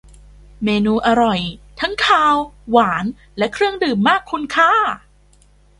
[0.63, 1.39] เมนูอร่อย
[1.79, 2.35] ทั้งคาว
[2.71, 3.05] หวาน
[3.37, 4.73] และเครื่องดื่ม มากคุณค่า